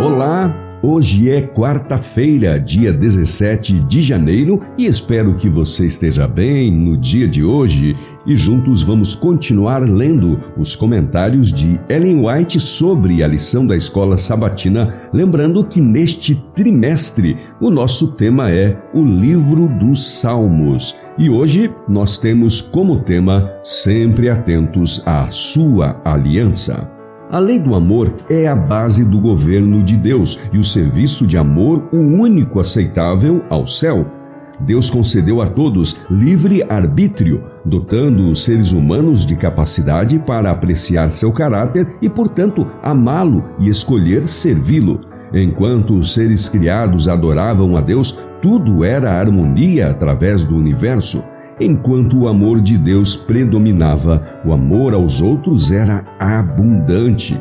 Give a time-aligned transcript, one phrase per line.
[0.00, 6.96] Olá, hoje é quarta-feira, dia 17 de janeiro, e espero que você esteja bem no
[6.96, 13.26] dia de hoje e juntos vamos continuar lendo os comentários de Ellen White sobre a
[13.26, 20.06] lição da escola sabatina, lembrando que neste trimestre o nosso tema é o livro dos
[20.06, 20.96] Salmos.
[21.18, 26.97] E hoje nós temos como tema sempre atentos à sua aliança.
[27.30, 31.36] A lei do amor é a base do governo de Deus e o serviço de
[31.36, 34.06] amor o único aceitável ao céu.
[34.60, 41.30] Deus concedeu a todos livre arbítrio, dotando os seres humanos de capacidade para apreciar seu
[41.30, 45.02] caráter e, portanto, amá-lo e escolher servi-lo.
[45.30, 51.22] Enquanto os seres criados adoravam a Deus, tudo era harmonia através do universo.
[51.60, 57.38] Enquanto o amor de Deus predominava, o amor aos outros era abundante.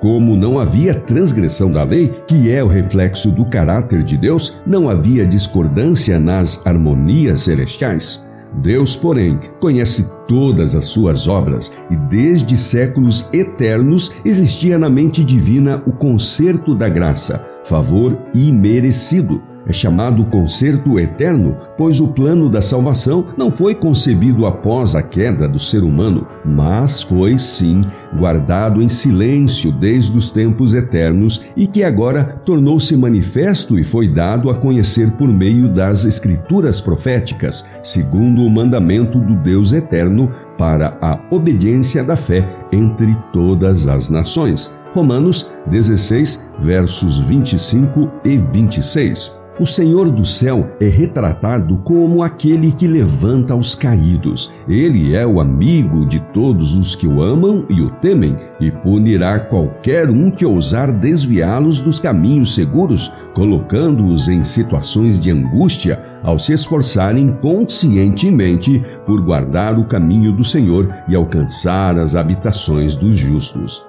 [0.00, 4.88] Como não havia transgressão da lei, que é o reflexo do caráter de Deus, não
[4.88, 8.24] havia discordância nas harmonias celestiais.
[8.62, 15.82] Deus, porém, conhece todas as suas obras e desde séculos eternos existia na mente divina
[15.86, 23.26] o concerto da graça, favor imerecido é chamado concerto eterno, pois o plano da salvação
[23.36, 27.82] não foi concebido após a queda do ser humano, mas foi sim
[28.16, 34.50] guardado em silêncio desde os tempos eternos e que agora tornou-se manifesto e foi dado
[34.50, 41.18] a conhecer por meio das escrituras proféticas, segundo o mandamento do Deus eterno para a
[41.30, 44.74] obediência da fé entre todas as nações.
[44.94, 49.37] Romanos 16, versos 25 e 26.
[49.60, 54.54] O Senhor do céu é retratado como aquele que levanta os caídos.
[54.68, 59.40] Ele é o amigo de todos os que o amam e o temem, e punirá
[59.40, 66.52] qualquer um que ousar desviá-los dos caminhos seguros, colocando-os em situações de angústia ao se
[66.52, 73.84] esforçarem conscientemente por guardar o caminho do Senhor e alcançar as habitações dos justos.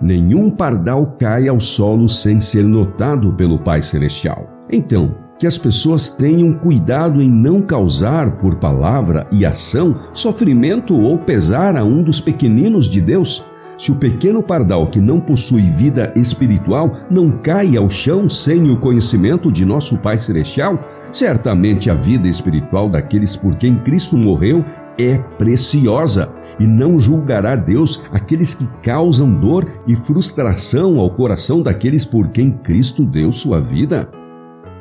[0.00, 4.57] Nenhum pardal cai ao solo sem ser notado pelo Pai Celestial.
[4.70, 11.16] Então, que as pessoas tenham cuidado em não causar, por palavra e ação, sofrimento ou
[11.18, 13.46] pesar a um dos pequeninos de Deus.
[13.78, 18.80] Se o pequeno pardal que não possui vida espiritual não cai ao chão sem o
[18.80, 20.76] conhecimento de nosso Pai Celestial,
[21.12, 24.64] certamente a vida espiritual daqueles por quem Cristo morreu
[24.98, 32.04] é preciosa e não julgará Deus aqueles que causam dor e frustração ao coração daqueles
[32.04, 34.10] por quem Cristo deu sua vida?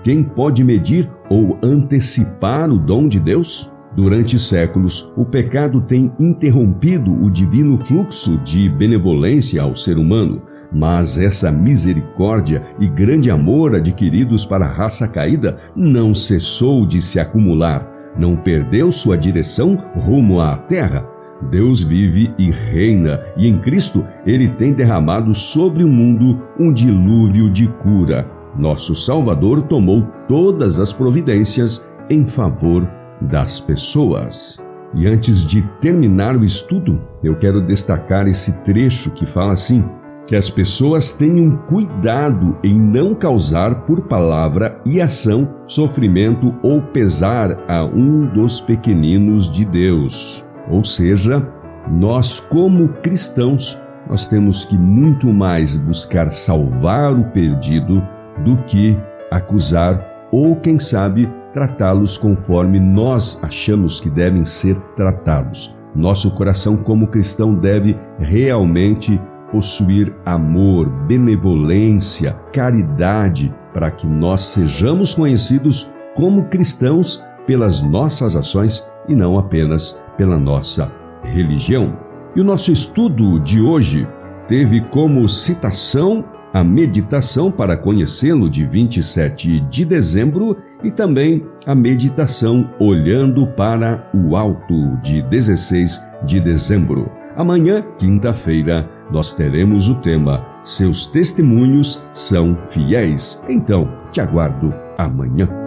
[0.08, 3.70] Quem pode medir ou antecipar o dom de Deus?
[3.94, 11.18] Durante séculos, o pecado tem interrompido o divino fluxo de benevolência ao ser humano, mas
[11.18, 17.86] essa misericórdia e grande amor adquiridos para a raça caída não cessou de se acumular,
[18.18, 21.06] não perdeu sua direção rumo à terra.
[21.52, 27.50] Deus vive e reina, e em Cristo ele tem derramado sobre o mundo um dilúvio
[27.50, 32.88] de cura, nosso Salvador tomou todas as providências em favor
[33.22, 34.58] das pessoas.
[34.94, 39.84] E antes de terminar o estudo, eu quero destacar esse trecho que fala assim:
[40.26, 47.58] que as pessoas tenham cuidado em não causar por palavra e ação sofrimento ou pesar
[47.68, 50.46] a um dos pequeninos de Deus.
[50.70, 51.48] Ou seja,
[51.90, 58.02] nós como cristãos, nós temos que muito mais buscar salvar o perdido
[58.44, 58.98] do que
[59.32, 65.76] acusar ou, quem sabe, tratá-los conforme nós achamos que devem ser tratados.
[65.96, 69.20] Nosso coração, como cristão, deve realmente
[69.52, 79.16] possuir amor, benevolência, caridade, para que nós sejamos conhecidos como cristãos pelas nossas ações e
[79.16, 80.92] não apenas pela nossa
[81.24, 81.98] religião.
[82.36, 84.08] E o nosso estudo de hoje
[84.48, 86.24] teve como citação
[86.58, 94.36] a meditação para conhecê-lo de 27 de dezembro e também a meditação olhando para o
[94.36, 97.12] alto de 16 de dezembro.
[97.36, 103.44] Amanhã, quinta-feira, nós teremos o tema Seus testemunhos são fiéis.
[103.48, 105.67] Então, te aguardo amanhã.